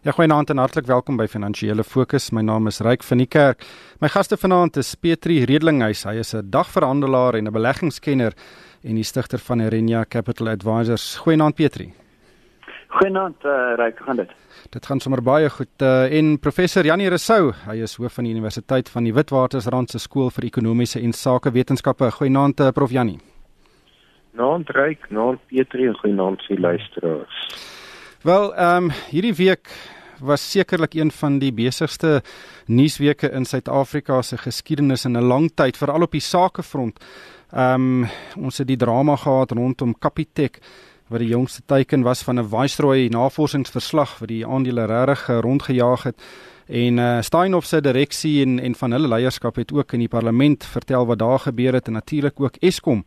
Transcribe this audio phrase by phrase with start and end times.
[0.00, 2.30] Ja, goeienaand en hartlik welkom by Finansiële Fokus.
[2.32, 3.66] My naam is Ryk van die Kerk.
[4.00, 6.06] My gaste vanaand is Petri Redlinghuis.
[6.08, 8.32] Hy is 'n dagverhandelaar en 'n beleggingskenner
[8.82, 11.16] en die stigter van Erenia Capital Advisors.
[11.16, 11.92] Goeienaand Petri.
[12.88, 14.30] Goeienaand uh, Ryk, gaan dit?
[14.70, 15.82] Dit gaan sommer baie goed.
[15.82, 19.98] Uh, en professor Janie Rousseau, hy is hoof van die Universiteit van die Witwatersrand se
[19.98, 22.10] skool vir ekonomiese en sakewetenskappe.
[22.10, 23.20] Goeienaand uh, prof Janie.
[24.32, 27.79] Naand Ryk, naand Petri en goeienaand se luisteraars.
[28.20, 29.70] Wel, ehm um, hierdie week
[30.18, 32.22] was sekerlik een van die besigste
[32.66, 37.00] nuusweke in Suid-Afrika se geskiedenis in 'n lang tyd, veral op die sakefront.
[37.50, 40.58] Ehm um, ons het die drama gehad rondom Capitec
[41.08, 46.22] wat die jongste teiken was van 'n Viceroy navorsingsverslag wat die aandele regtig rondgejaag het.
[46.66, 50.64] En uh, Steinhoff se direksie en en van hulle leierskap het ook in die parlement
[50.64, 53.04] vertel wat daar gebeur het en natuurlik ook Eskom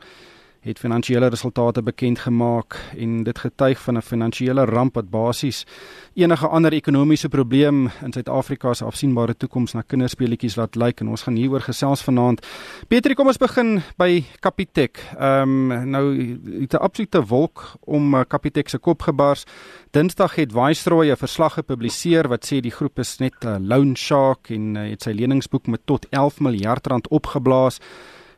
[0.63, 5.65] het finansiële resultate bekend gemaak en dit getuig van 'n finansiële ramp wat basies
[6.13, 11.21] enige ander ekonomiese probleem in Suid-Afrika se afsienbare toekoms na kinderspeletjies laat lyk en ons
[11.21, 12.47] gaan hieroor gesels vanaand.
[12.87, 14.97] Petri, kom ons begin by Capitec.
[15.19, 19.43] Ehm um, nou 'n absolute wolk om uh, Capitec se kop gebars.
[19.91, 23.95] Dinsdag het Viceroy 'n verslag gepubliseer wat sê die groep is net 'n uh, loan
[23.95, 27.79] shark en uh, het sy leningsboek met tot 11 miljard rand opgeblaas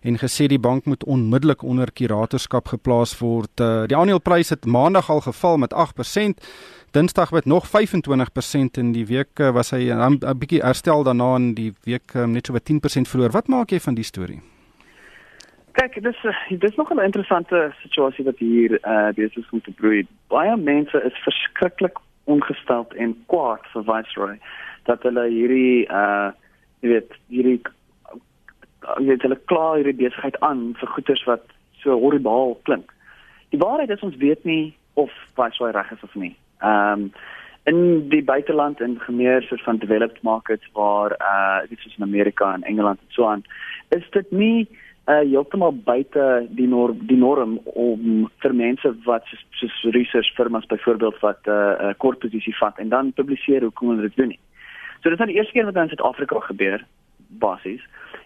[0.06, 3.60] en gesê die bank moet onmiddellik onder kuratorskap geplaas word.
[3.60, 6.46] Uh, die aandeleprys het maandag al geval met 8%.
[6.94, 11.54] Dinsdag met nog 25% in die week uh, was hy 'n bietjie herstel daarna in
[11.54, 13.32] die week um, net so wat 10% verloor.
[13.32, 14.42] Wat maak jy van die storie?
[15.76, 20.08] Kyk, dis dis nog 'n interessante situasie wat hier uh besig is om te broei.
[20.28, 24.40] Baie mense is verskriklik ongesteld en kwaad vir Viceroy
[24.84, 26.32] dat hulle hierdie uh
[26.80, 27.62] jy weet hierdie
[28.98, 31.46] jy weet hulle kla hierdie besigheid aan vir goederes wat
[31.84, 32.92] so horribaal klink.
[33.54, 36.36] Die waarheid is ons weet nie of Viceroy reg is of nie.
[36.62, 37.10] Ehm um,
[37.66, 42.54] in die buiteland en gemeer soort van developed markets waar uh dit soos in Amerika
[42.54, 43.42] en Engeland en so aan
[43.90, 44.68] is dit nie
[45.10, 50.66] uh heeltemal buite die norm die norm om vir mense wat soos, soos research firmas
[50.66, 54.28] byvoorbeeld wat 'n uh, uh, kort posisie vat en dan publiseer hoekom hulle dit doen
[54.28, 54.40] nie.
[55.02, 56.86] So dit is nou die eerste keer wat in Suid-Afrika gebeur
[57.28, 57.82] basies.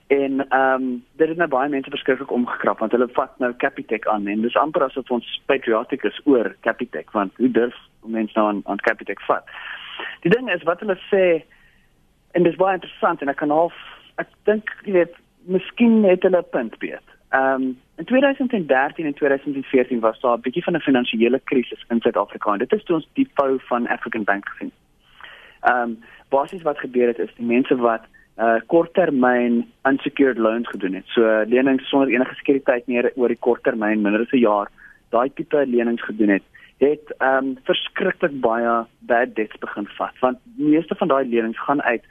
[0.10, 4.08] En ehm um, dit het nou baie mense verskriklik omgekrap want hulle vat nou Capitec
[4.08, 8.48] aan en dis amper asof ons patriotic is oor Capitec want hoe durf mense nou
[8.48, 9.46] aan aan Capitec vat.
[10.26, 11.24] Die ding is wat hulle sê
[12.32, 13.78] en dis baie interessant en ek kan half
[14.18, 17.06] ek dink jy weet miskien het hulle 'n punt beet.
[17.30, 22.02] Ehm um, in 2013 en 2014 was daar 'n bietjie van 'n finansiële krisis in
[22.02, 24.72] Suid-Afrika en dit is toe ons die val van African Bank gesien.
[25.62, 26.00] Ehm um,
[26.30, 28.02] basies wat gebeur het is die mense wat
[28.40, 31.08] uh korttermyn unsecured loans gedoen het.
[31.16, 34.72] So uh, lenings sonder enige sekuriteit meer oor die korttermyn, minder as 'n jaar,
[35.12, 36.46] daai tipe lenings gedoen het,
[36.80, 40.16] het um verskriklik baie bad debts begin vat.
[40.22, 42.04] Want meeste van daai lenings gaan uit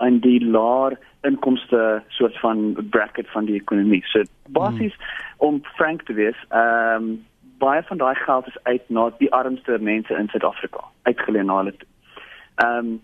[0.00, 4.02] in die laer inkomste soort van bracket van die ekonomie.
[4.04, 5.06] So basies hmm.
[5.36, 7.24] om frank te wees, um
[7.60, 11.74] baie van daai geld is uit na die armste mense in Suid-Afrika uitgeleen na hulle.
[12.64, 13.00] Um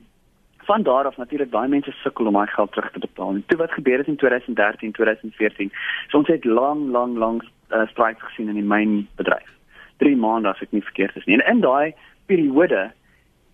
[0.66, 3.34] van daar af natuurlik baie mense sukkel om daai geld terug te betaal.
[3.34, 5.72] En toe wat gebeur het in 2013, 2014,
[6.08, 9.50] so ons het lang lang lang uh, eh, strike gesien in die mynbedryf.
[9.96, 11.38] 3 maande as ek nie verkeerd is nie.
[11.38, 11.94] En in daai
[12.26, 12.90] periode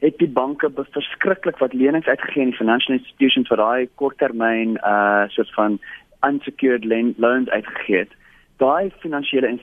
[0.03, 5.29] het die banke verskriklik wat lenings uitgegee aan die financial institutions vir daai korttermyn uh
[5.29, 5.79] soort van
[6.27, 6.85] unsecured
[7.17, 8.09] loans uitgegee.
[8.57, 9.59] Daai finansiële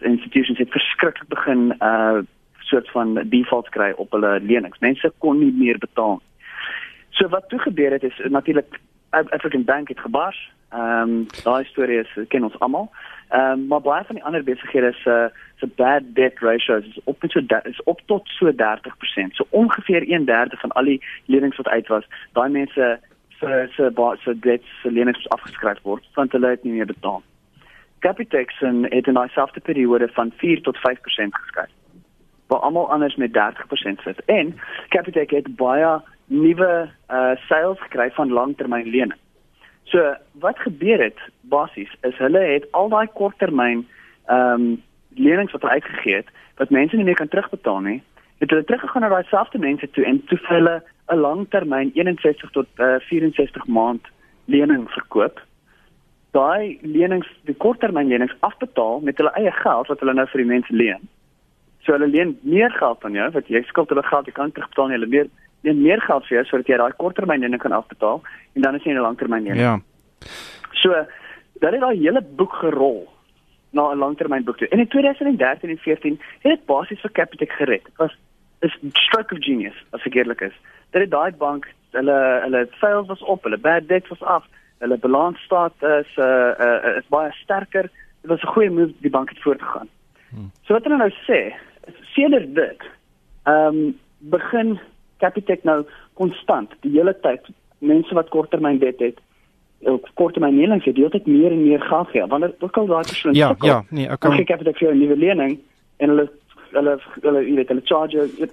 [0.00, 2.22] institutions het verskriklik begin uh
[2.64, 4.80] soort van default kry op hulle lenings.
[4.80, 6.33] Mense kon nie meer betaal nie.
[7.14, 8.80] So wat toe gebeur het is natuurlik
[9.10, 10.52] African Bank het gebars.
[10.68, 12.90] Ehm um, daai storie is ken ons almal.
[13.28, 15.26] Ehm um, maar baie van die ander besighede 'n uh,
[15.56, 19.34] so bad debt ratios is op so is op tot so 30%.
[19.34, 22.98] So ongeveer 1/3 van al die lenings wat uit was, daai mense
[23.38, 27.22] se se se debts se lenings afgeskryf word want hulle het nie meer betaal.
[27.98, 30.80] Capitex en het in daai selfde periode van 4 tot 5%
[31.30, 31.70] geskryf.
[32.46, 34.24] Waar almal anders met 30% sit.
[34.24, 34.58] En
[34.88, 39.16] Capitex het baie nuwe uh sales gekry van langtermynlene.
[39.84, 43.86] So wat gebeur het basies is hulle het al daai korttermyn
[44.26, 44.82] ehm um,
[45.14, 48.02] lenings wat hulle uitgegee het wat mense nie meer kan terugbetaal nie,
[48.38, 50.82] het hulle teruggegaan na daai selfde mense toe en toe hulle
[51.12, 54.06] 'n langtermyn 61 tot uh, 64 maand
[54.44, 55.40] lening verkoop.
[56.30, 60.52] Daai lenings, die korttermyn lenings afbetaal met hulle eie geld wat hulle nou vir die
[60.52, 61.08] mense leen.
[61.84, 64.88] So hulle leen meer geld aan jou wat jy skuld hulle geld, jy kan terugbetaal
[64.88, 65.28] nie, hulle meer
[65.64, 68.22] leen meer geld vir jou sodat jy daai korttermynlening kan afbetaal
[68.54, 69.60] en dan is jy in 'n langtermynlening.
[69.60, 69.80] Ja.
[70.82, 70.92] So,
[71.60, 73.08] dan het daai hele boek gerol
[73.70, 74.68] na 'n langtermynboek toe.
[74.68, 77.84] En in 2013 en 14 het dit basies vir Capitec gered.
[77.84, 78.16] Dit was
[78.60, 80.56] is stroke of genius as ek eerlik is.
[80.90, 84.46] Dat die daai bank hulle hulle sales was op, hulle bad debt was af,
[84.78, 87.90] hulle balansstaat is uh, uh is baie sterker.
[88.22, 89.88] Dit was 'n goeie move die bank het voortgegaan.
[90.30, 90.50] Hmm.
[90.62, 91.54] So wat hulle nou sê,
[92.14, 92.80] sedert dit,
[93.44, 94.78] ehm um, begin
[95.18, 95.84] Capitec nou
[96.14, 97.46] konstant die hele tyd
[97.78, 99.20] mense wat korttermyn debt het
[99.90, 102.26] op korttermyn lenings het deeltyd meer en meer geld gee.
[102.26, 105.58] Wanneer ook al daai persoon Ja, ja, nee, ek kan Capitec vir 'n nuwe lening
[105.96, 106.28] en hulle
[106.72, 108.48] hulle hulle jy weet hulle charge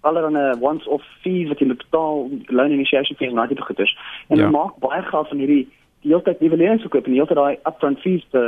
[0.00, 3.94] allerlei once off fees wat jy moet betaal loan initiation fees en daai tipe goeders
[4.28, 4.42] en ja.
[4.42, 5.64] hulle maak baie geld van hierdie
[6.02, 8.44] die hele tyd nuwe lenings verkoop en die hele tyd daai upfront fees te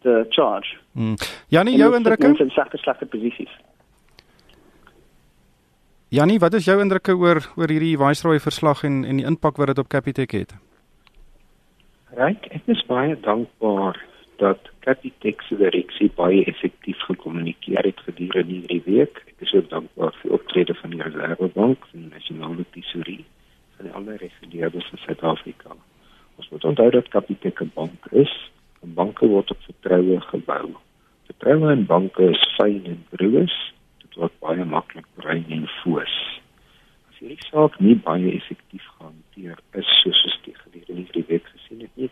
[0.00, 0.78] te charge.
[0.96, 1.16] Hmm.
[1.52, 2.32] Janie, jou indrukke?
[2.32, 3.52] Dit is sagte slegte posisies.
[6.10, 9.70] Janie, wat is jou indrukke oor oor hierdie Viceroy verslag en en die impak wat
[9.70, 10.54] dit op Capitec het?
[12.18, 14.00] Ryk, ek is baie dankbaar
[14.42, 19.22] dat Capitec se direksie baie effektief gekommunikeer het gedurende hierdie week.
[19.30, 23.22] Ek is ook dankbaar vir optrede van die Reservebank en die Nasionale Tesourie
[23.78, 25.78] en die ander reguleerders in Suid-Afrika.
[26.42, 28.34] Ons moet onthou dat Capitec 'n bank is.
[28.82, 30.74] 'n Banke word op vertroue gebou.
[31.30, 33.54] Vertroue in banke is fyn en broos.
[34.20, 36.14] Word baie maklik brein en foos.
[37.08, 41.80] As hierdie saak nie baie effektief gehanteer is soos ons dit gedurende hierdie week gesien
[41.86, 42.10] het nie,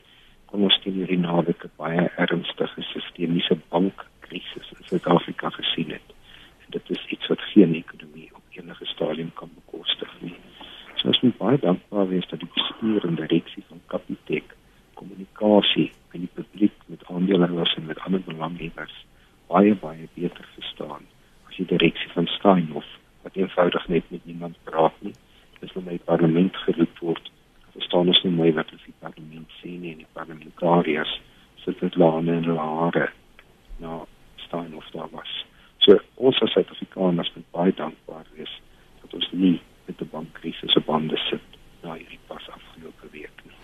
[0.49, 6.15] kom ons teen hierdie naweek 'n baie ernstige sistemiese bankkrisis in Suid-Afrika gesien het.
[6.65, 10.37] En dit is iets wat geen ekonomie op enige stadium kan bekostig nie.
[10.97, 14.57] So ons moet baie dankbaar wees dat die bestuur en direksie van Capitec
[14.95, 18.97] kommunikasie met die publiek, met aandeelhouers en met ander belanghebbers
[19.53, 21.05] baie baie beter verstaan
[21.49, 22.91] as die direksie van Steinhoff
[23.23, 25.15] wat eenvoudig net met niemand praat nie.
[25.61, 27.31] Dis nou my parlement geroep word
[27.75, 31.15] verstaan ons nie mooi wat die parlement sê nie en die parlementariërs
[31.65, 33.09] sit dit laane en laare
[33.83, 34.05] nou
[34.47, 35.35] staan of daar was.
[35.85, 38.55] So ons as Suid-Afrikaners moet baie dankbaar wees
[39.03, 39.57] dat ons nie
[39.87, 43.57] met die bankkrisis op bande sit na hierdie pas afgelope week nie.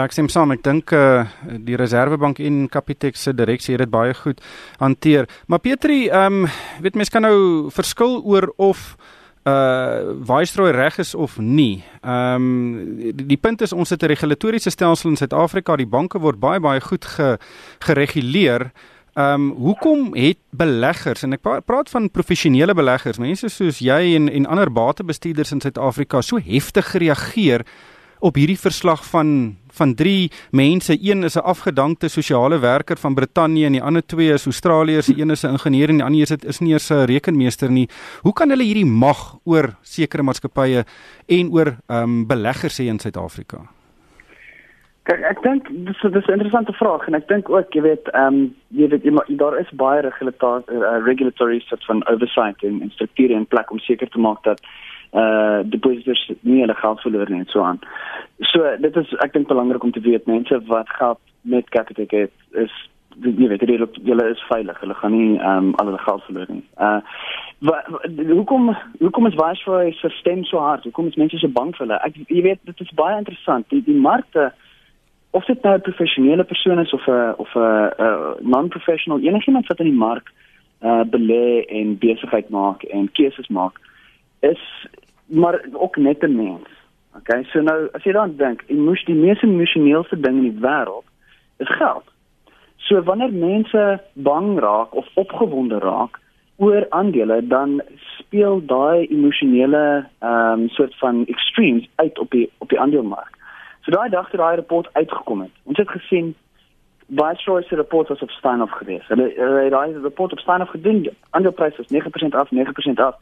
[0.00, 3.82] Ja, ek sê saam, ek dink eh uh, die Reserwebank en Capitec se direksie het
[3.82, 4.38] dit baie goed
[4.80, 5.28] hanteer.
[5.46, 6.46] Maar Petri, ehm um,
[6.80, 8.96] weet mense kan nou verskil oor of
[9.44, 11.84] uh Viceroy reg is of nie.
[12.00, 16.18] Ehm um, die, die punt is ons het 'n regulatoriese stelsel in Suid-Afrika, die banke
[16.18, 17.36] word baie baie goed ge,
[17.84, 18.72] gereguleer.
[19.16, 24.28] Ehm um, hoekom het beleggers en ek praat van professionele beleggers, mense soos jy en
[24.28, 27.66] en ander batebestuurders in Suid-Afrika so heftig gereageer
[28.20, 30.98] op hierdie verslag van van drie mense.
[31.00, 35.08] Een is 'n afgedankte sosiale werker van Brittanje en die ander twee is Australiërs.
[35.08, 37.88] Een is 'n ingenieur en die ander is is nie eens 'n rekenmeester nie.
[38.22, 40.84] Hoe kan hulle hierdie mag oor sekere maatskappye
[41.26, 43.58] en oor ehm um, beleggers hê in Suid-Afrika?
[45.08, 48.26] Kyk, ek dink dis dis 'n interessante vraag en ek dink ook, jy weet, ehm
[48.26, 52.90] um, jy weet jy, daar is baie regulatory uh, regulatory sort van oversight en, en
[52.90, 54.60] strukture in plek om seker te maak dat
[55.12, 57.80] uh depositors nie hulle geld verloor nie en so aan.
[58.52, 62.32] So dit is ek dink belangrik om te weet mense wat geld met Capitec het
[62.50, 62.72] is
[63.18, 64.80] jy weet hulle hulle is veilig.
[64.80, 66.64] Hulle gaan nie ehm um, al hulle geld verloor nie.
[66.78, 67.00] Uh
[67.60, 67.88] wat
[68.28, 70.84] hoekom hoekom is Viceroy se stem so hard?
[70.84, 71.98] Hoekom is mense so bang vir hulle?
[72.06, 73.68] Ek jy weet dit is baie interessant.
[73.74, 74.52] Die die markte
[75.30, 79.90] of dit nou 'n professionele persoon is of 'n of 'n non-professional enigiemand wat in
[79.90, 80.32] die mark
[80.82, 83.80] uh belê en besigheid maak en keuses maak
[84.40, 84.62] is
[85.30, 86.68] maar ook net 'n mens.
[87.16, 90.60] Okay, so nou as jy dan dink, jy moes die mees emosionele ding in die
[90.62, 91.06] wêreld
[91.58, 92.04] is geld.
[92.76, 96.18] So wanneer mense bang raak of opgewonde raak
[96.56, 97.82] oor aandele, dan
[98.18, 103.34] speel daai emosionele ehm um, soort van extremes uit op die op die aandelemark.
[103.80, 106.34] So daai dag toe daai rapport uitgekom het, ons het gesien
[107.10, 109.08] Viceroy se rapport was op Steinhoff geweest.
[109.08, 111.08] Hulle het daai rapport op Steinhoff gedoen.
[111.30, 113.16] Aandelepryse was 9% af, 9% af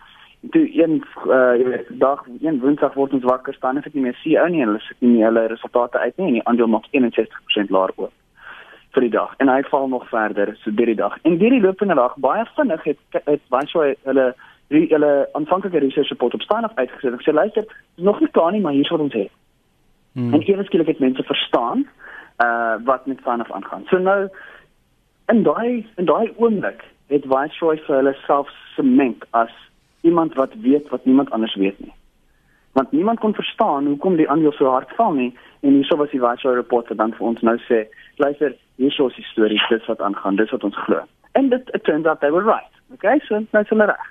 [0.50, 4.04] toe een uh, jy weet dag een woensdag word ons wakker staan en ek nie
[4.06, 6.86] meer CEO nie en hulle sit nie hulle resultate uit nie en die aandeel maak
[6.94, 8.14] 61% laer oop
[8.94, 11.18] vir die dag en hy val nog verder so deur die dag.
[11.28, 14.28] En deur die loop van die dag baie vinnig het het so hulle
[14.68, 17.64] hulle aanvanklike research report op staan af uitgesit en sê luister
[17.96, 19.32] is nog nie klaar nie maar hier wat ons het.
[20.12, 20.34] Hmm.
[20.34, 21.86] en eers skielik het mense verstaan
[22.44, 23.84] uh wat met van af aangaan.
[23.90, 24.28] So nou
[25.26, 29.52] in daai in daai oomblik het Viceroy vir hulle self sement as
[30.00, 31.92] iemand wat weet wat niemand anders weet nie.
[32.72, 36.20] Want niemand kon verstaan hoekom die aandeel so hard val nie en hierso was die
[36.20, 37.86] Viceroy report wat dan vir ons nou sê,
[38.16, 41.02] luister, hierso is die storie, dit wat aangaan, dis wat ons glo.
[41.32, 42.74] En dit it turns out they were right.
[42.94, 44.06] Okay, so nou is hulle reg.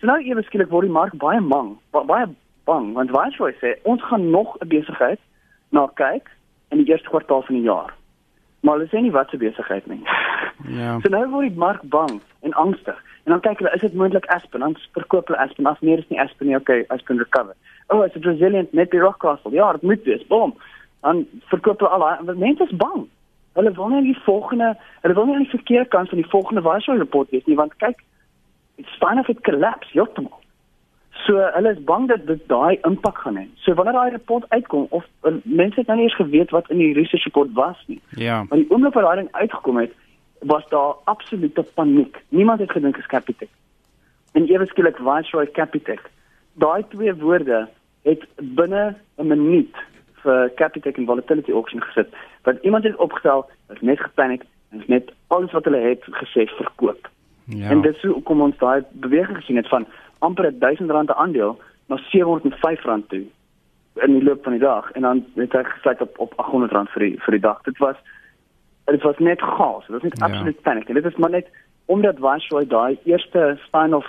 [0.00, 2.28] So nou ewe skielik word die mark baie bang, baie
[2.68, 5.20] bang want Viceroy sê ons gaan nog 'n besigheid
[5.70, 6.28] na kyk
[6.70, 7.94] in die eerste kwartaal van die jaar.
[8.60, 10.02] Maar hulle sê nie wat se besigheid nie.
[10.68, 10.98] Ja.
[11.02, 14.26] So nou word die mark bang en angstig En dan kyk hulle, is dit moontlik
[14.34, 14.60] Aspen?
[14.60, 15.66] Dan verkoop hulle Aspen.
[15.66, 17.54] As meer is nie Aspen nie, okay, Aspen recover.
[17.88, 19.52] Oh, it's a net die Rock Castle.
[19.52, 20.26] Ja, dit moet wees.
[20.26, 20.54] Boom.
[21.00, 23.08] Dan verkoop hulle al daai mense is bang.
[23.52, 26.62] Hulle wil nie die volgende, hulle wil nie aan die verkeerde kant van die volgende
[26.62, 28.00] Warsaw report wees nie, want kyk,
[28.80, 30.38] it's fine if it collapse, heeltemal.
[31.26, 33.44] So hulle is bang dat dit daai impak gaan hê.
[33.64, 36.80] So wanneer daai rapport uitkom of uh, mense het nou nie eens geweet wat in
[36.80, 38.00] die research report was nie.
[38.16, 38.42] Ja.
[38.48, 39.92] Maar die oomblik wat daai ding uitgekom het,
[40.42, 42.22] was daar absolute paniek.
[42.28, 43.48] Niemand het gedink is Capitec.
[44.32, 46.00] En ewe skielik Viceroy Capitec.
[46.52, 47.68] Daai twee woorde
[48.02, 49.76] het binne 'n minuut
[50.22, 52.08] vir Capitec en Volatility Auction gesit.
[52.42, 56.46] Want iemand het opgestel, het net gepaniek en het net alles wat hulle het gesê
[56.46, 57.10] verkoop.
[57.44, 57.70] Ja.
[57.70, 59.86] En dit sou kom ons daai beweging gesien het van
[60.18, 63.24] amper 1000 rand 'n aandeel na 705 rand toe
[63.94, 66.90] in die loop van die dag en dan het hy gesluit op op 800 rand
[66.90, 67.62] vir die vir die dag.
[67.62, 67.96] Dit was
[68.84, 69.86] dit was net chaos.
[69.86, 70.24] Dit was net ja.
[70.24, 70.88] absoluut paniek.
[70.88, 71.48] En dit is maar net
[71.84, 74.06] omdat Viceroy daai eerste span of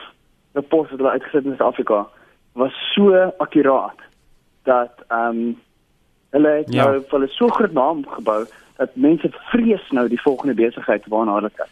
[0.52, 2.08] report wat hulle uitgesit in Suid-Afrika
[2.54, 4.00] was so akkuraat
[4.64, 5.62] dat ehm um,
[6.30, 6.84] hulle het ja.
[6.84, 8.46] nou vir hulle so groot naam gebou
[8.78, 11.70] dat mense vrees nou die volgende besigheid waarna hulle kyk.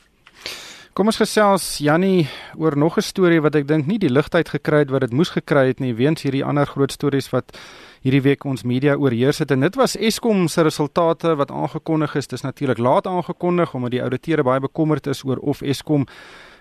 [0.91, 2.25] Kom ons gesels Jannie
[2.59, 5.29] oor nog 'n storie wat ek dink nie die ligtheid gekry het wat dit moes
[5.29, 7.57] gekry het nie weens hierdie ander groot stories wat
[8.03, 12.27] hierdie week ons media oorheers het en dit was Eskom se resultate wat aangekondig is.
[12.27, 16.05] Dis natuurlik laat aangekondig omdat die ouditeure baie bekommerd is oor of Eskom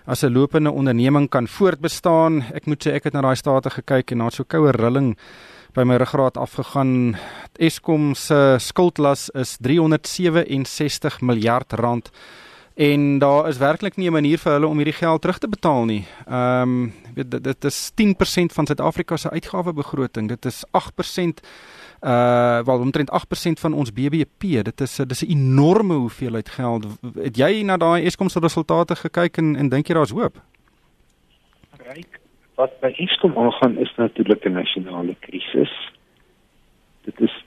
[0.05, 2.43] as 'n lopende onderneming kan voortbestaan.
[2.53, 5.17] Ek moet sê ek het na daai state gekyk en na so koue rilling
[5.73, 7.17] by my ruggraat afgegaan.
[7.59, 12.11] Eskom se skuldlas is 367 miljard rand
[12.75, 15.85] en daar is werklik nie 'n manier vir hulle om hierdie geld terug te betaal
[15.85, 16.05] nie.
[16.27, 20.27] Ehm um, weet dit, dit is 10% van Suid-Afrika se uitgawebegroting.
[20.27, 21.39] Dit is 8%
[22.01, 24.63] uh wel omtrent 8% van ons BBP.
[24.63, 26.85] Dit is dis 'n enorme hoeveelheid geld.
[27.15, 30.41] Het jy na daai Eskom se resultate gekyk en en dink jy daar's hoop?
[31.77, 32.19] Ryk.
[32.55, 35.91] Wat by Eskom aangaan is natuurlik 'n nasionale krisis.
[37.01, 37.45] Dit is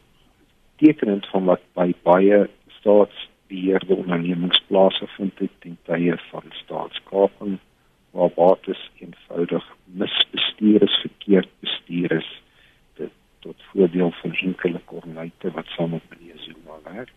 [0.77, 7.59] tekenend van wat by baie staats beheerde ondernemingsplase vind dit ten tye van staatskaping
[8.15, 12.31] waar bates eenvoudig misbestuur is, verkeerd bestuur is
[12.95, 17.15] dit tot voordeel van enkele kornuite wat saam met meneer Zuma werk.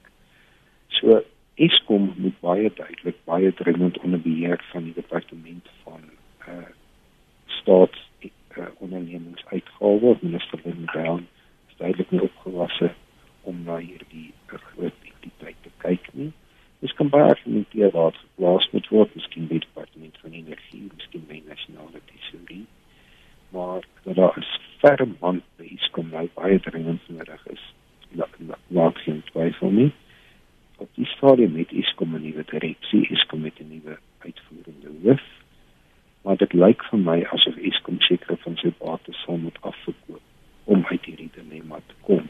[0.87, 1.21] So
[1.55, 6.01] Eskom moet baie duidelik baie dringend onder beheer van die departement van
[6.45, 6.67] eh uh,
[7.59, 11.27] staats uh, ondernemingsuitgawes minister van Brown
[11.69, 12.93] is duidelik nie opgewasse
[13.41, 16.31] om na hierdie groot entiteit te kyk nie.
[16.83, 20.83] Dis kan baie argumenteer waar dit geplaas moet word, miskien by die departement van energie,
[20.91, 22.65] miskien by nasionale tesourie.
[23.55, 24.45] Maar dat daar 'n
[24.81, 27.63] ferm band by Eskom nou baie dringend nodig is.
[28.67, 29.91] Laat geen twyfel nie.
[30.77, 35.25] Op die stadium met Eskom 'n nuwe direksie, Eskom met 'n nuwe uitvoerende hoof.
[36.37, 40.83] Maar dit lyk vir my asof Eskom seker van sy bates sal moet afverkoop om
[40.85, 42.27] uit hierdie dilemma te kom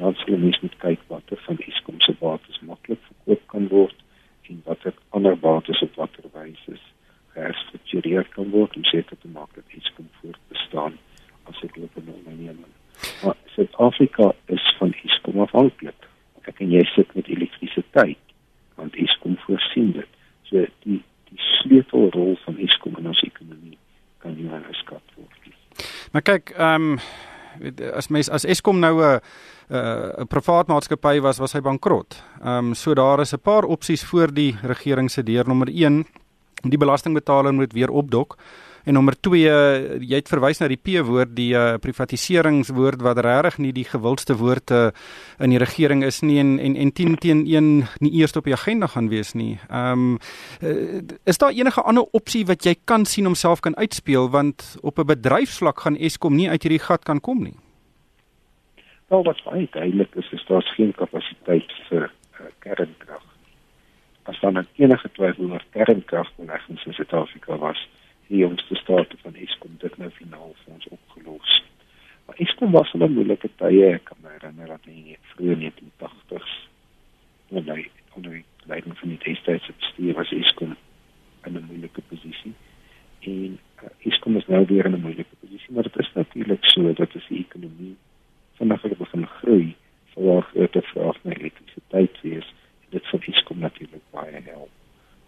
[0.00, 4.00] dan sal mens moet kyk watter van Eskom se bates maklik verkoop kan word
[4.48, 6.78] en watter ander bates op watter wyse
[7.36, 10.96] herstruktureer kan word om seker te maak dat Eskom voortbestaan
[11.44, 12.72] as 'n globale onderneming.
[13.24, 16.08] Maar Suid-Afrika is van Eskom afhanklik.
[16.48, 18.24] Ek en jy sit met elektrisiteit
[18.74, 20.12] want Eskom voorsien dit.
[20.42, 21.02] So die
[21.34, 23.78] die sleutelrol van Eskom in ons ekonomie
[24.22, 25.56] kan nie onderskat word nie.
[26.12, 26.98] Maar kyk, ehm um,
[27.94, 29.20] as mens as Eskom nou 'n
[29.70, 32.22] 'n privaat maatskappy was, was hy bankrot.
[32.42, 35.46] Ehm um, so daar is 'n paar opsies voor die regering se deur.
[35.46, 36.06] Nommer 1,
[36.62, 38.36] die belastingbetaler moet weer opdok.
[38.84, 39.40] En nommer 2,
[40.04, 44.74] jy het verwys na die P-woord, die uh, privatiseringswoord wat regtig nie die gewildste woord
[44.76, 44.90] uh,
[45.40, 47.70] in die regering is nie en en, en 10 teen 1
[48.04, 49.56] nie eers op die agenda gaan wees nie.
[49.70, 50.18] Ehm um,
[51.24, 54.98] is daar enige ander opsie wat jy kan sien om self kan uitspeel want op
[54.98, 57.56] 'n bedryfsvlak gaan Eskom nie uit hierdie gat kan kom nie.
[59.08, 62.10] Wel wat baie duidelik is, is daar geen kapasiteit vir
[62.40, 63.24] uh, kernkrag.
[64.22, 67.88] As dan enige twyfel oor kernkragbeleggings in Suid-Afrika was,
[68.26, 71.62] die jongste state van Eskom dit nou finaal vir ons opgelos.
[72.26, 76.54] Maar Eskom was 'n moeilike tye, ek kan me herinner dat in die vroeë 1980s
[77.48, 80.76] wanneer hy onder die leiding van die destydse bestuur was Eskom
[81.46, 82.54] in 'n moeilike posisie.
[83.20, 86.92] En uh, Eskom is nou weer in 'n moeilike posisie, maar dit is natuurlik so
[86.92, 87.96] dat as die ekonomie
[88.58, 89.76] vinniger begin groei,
[90.12, 92.48] sal daar groter vraag na elektrisiteit wees
[92.82, 94.70] en dit sal Eskom natuurlik baie help.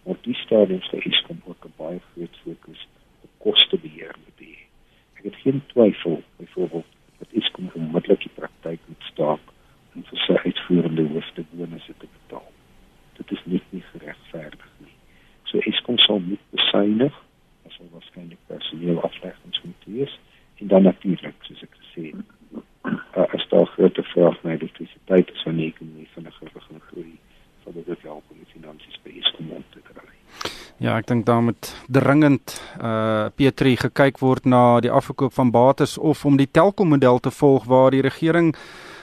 [0.05, 2.89] Maar die stadium sal Eskom ook 'n baie groot fokus
[3.21, 4.57] op kostebeheer moet hê.
[5.19, 9.45] Ek het geen twyfel byvoorbeeld dat Eskom onmiddellik die praktyk moet staak
[9.95, 12.53] en vir sy uitvoerende hoofde bonusse te betaal.
[13.17, 14.97] Dit is net nie geregverdig nie.
[15.45, 17.23] So Eskom sal moet besuinig
[17.67, 18.01] as hulle
[24.17, 27.15] vraag na elektrisiteit is van die ekonomie vinniger begin groei,
[27.65, 30.09] sal dit help om die finansies by Eskom op te kry.
[30.81, 36.25] Ja, dink daar moet dringend uh Petri gekyk word na die afverkoop van bates of
[36.25, 38.55] om die Telkom model te volg waar die regering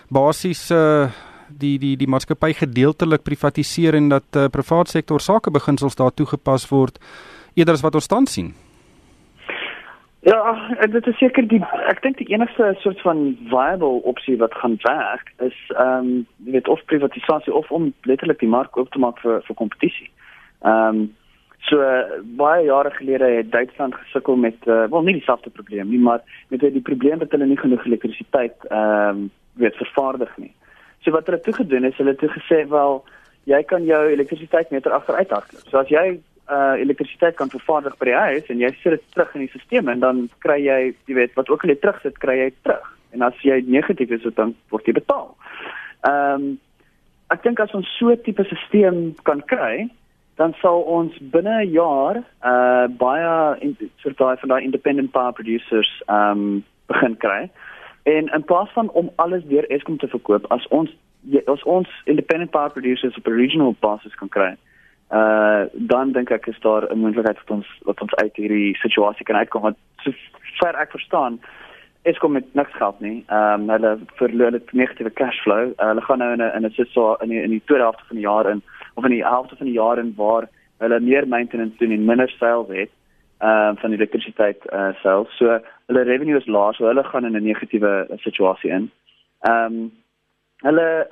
[0.10, 1.12] basies uh
[1.60, 7.00] die die die maatskappy gedeeltelik privatiseer en dat uh, privaat sektor sakebeginsels daar toegepas word
[7.56, 8.54] eerder as wat ons tans sien.
[10.24, 10.38] Ja,
[10.88, 11.60] dit is seker die
[11.92, 16.14] ek dink die enigste soort van viable opsie wat gaan werk is ehm um,
[16.46, 20.10] jy weet of privatisasie of om letterlik die mark oop te maak vir vir kompetisie.
[20.64, 21.04] Ehm um,
[21.70, 21.80] so
[22.40, 26.60] baie jare gelede het Duitsland gesukkel met uh, wel nie dieselfde probleem nie, maar met
[26.60, 30.54] die probleem dat hulle nie genoeg elektrisiteit ehm um, weet vervaardig nie.
[31.06, 33.04] So wat hulle toe gedoen is, hulle het toe gesê wel
[33.46, 35.68] jy kan jou elektrisiteitsmeter agteruit hardloop.
[35.70, 36.20] So as jy
[36.52, 39.94] uh elektrisiteit kan vervaardig by die huis en jy sit dit terug in die stelsel
[39.94, 42.90] en dan kry jy, jy weet, wat ook al jy terug sit, kry jy terug.
[43.14, 45.34] En as jy negatief is, dan word jy betaal.
[46.10, 46.54] Ehm um,
[47.32, 49.88] ek dink as ons so 'n tipe stelsel kan kry,
[50.36, 53.60] dan sal ons binne 'n jaar uh baie
[53.96, 57.50] soort daai van daai independent power producers um, begin kry.
[58.04, 60.90] En in plaas van om alles deur Eskom te verkoop, as ons
[61.46, 64.56] as ons independent power producers op regional basis kan kry,
[65.12, 69.26] uh dan dink ek is daar 'n moontlikheid dat ons wat ons uit hierdie situasie
[69.26, 70.12] kan uitkom want so
[70.60, 71.40] ver ek verstaan
[72.04, 73.24] Eskom het niks geld nie.
[73.28, 75.72] Ehm um, hulle verloor dit negatiewe cash flow.
[75.72, 78.04] Uh, hulle gaan nou in 'n in 'n so in die, in die tweede helfte
[78.08, 78.62] van die jaar in
[78.94, 82.30] of in die helfte van die jaar in waar hulle meer maintenance doen en minder
[82.40, 82.92] sales het
[83.44, 85.38] ehm uh, van elektrisiteit uh sales.
[85.38, 88.92] So hulle revenue is laag, so hulle gaan in 'n negatiewe situasie in.
[89.40, 89.92] Ehm um,
[90.64, 91.08] hulle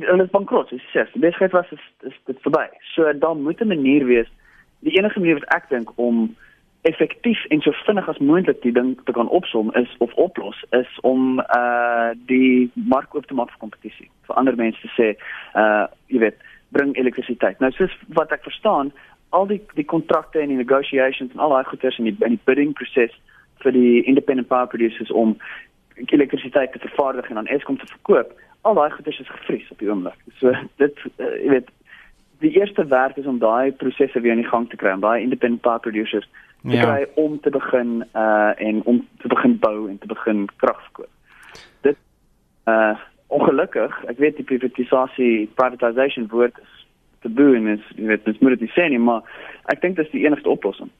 [0.00, 1.06] hulle is bankrot, dis sê.
[1.12, 2.68] Die besigheid was is, is dit verby.
[2.94, 4.30] So dan moet 'n manier wees.
[4.78, 6.36] Die enige manier wat ek dink om
[6.82, 10.98] effektief en so vinnig as moontlik die ding te kan opsom is of oplos is
[11.00, 14.10] om uh die mark oop te maak vir kompetisie.
[14.26, 15.08] Vir ander mense te sê
[15.54, 16.38] uh jy weet,
[16.72, 17.58] bring elektrisiteit.
[17.60, 18.92] Nou soos wat ek verstaan,
[19.30, 22.44] al die die kontrakte en die negotiations en al daai goeders in die in die
[22.48, 23.14] bidding proses
[23.64, 25.36] vir die independent power producers om
[25.96, 28.32] elektrisiteit te vervaardig en aan Eskom te verkoop
[28.62, 30.18] al daai goeders is gevries op die oomblik.
[30.38, 31.70] So dit uh, jy weet
[32.42, 35.22] die eerste werk is om daai prosesse weer in die gang te kry, om daai
[35.22, 36.26] independent power producers
[36.62, 36.86] te ja.
[36.86, 41.10] kry om te begin uh en om te begin bou en te begin krag verkoop.
[41.86, 41.98] Dit
[42.70, 42.94] uh
[43.32, 46.78] ongelukkig, ek weet die privatisasie privatization woord is
[47.22, 49.22] te boon is jy weet dit moet dit sê nie, maar
[49.72, 50.90] ek dink dit is die enigste oplossing.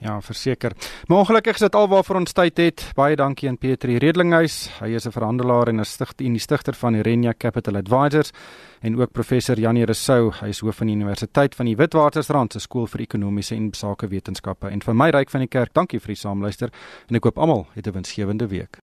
[0.00, 0.72] Ja, verseker.
[1.06, 2.84] Maar ongelukkig is dit alwaar ons tyd het.
[2.96, 4.70] Baie dankie aan Petri Redlinghuis.
[4.80, 8.32] Hy is 'n verhandelaar en 'n stigter en die stigter van Irenia Capital Advisors
[8.80, 10.32] en ook professor Janie Rousseau.
[10.40, 14.68] Hy is hoof van die Universiteit van die Witwatersrand se skool vir ekonomiese en sakewetenskappe.
[14.68, 16.70] En vir my ryk van die kerk, dankie vir die saamluister
[17.08, 18.78] en ek hoop almal het 'n winsgewende week.